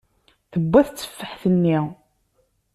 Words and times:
Tewwa 0.51 0.79
tetteffaḥt-nni. 0.87 1.77